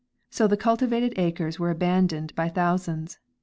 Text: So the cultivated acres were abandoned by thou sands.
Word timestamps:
So 0.31 0.47
the 0.47 0.57
cultivated 0.57 1.13
acres 1.15 1.59
were 1.59 1.69
abandoned 1.69 2.33
by 2.33 2.49
thou 2.49 2.75
sands. 2.77 3.19